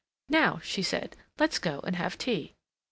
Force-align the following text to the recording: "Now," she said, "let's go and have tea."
"Now," 0.29 0.57
she 0.63 0.81
said, 0.81 1.15
"let's 1.37 1.59
go 1.59 1.79
and 1.81 1.95
have 1.95 2.17
tea." 2.17 2.55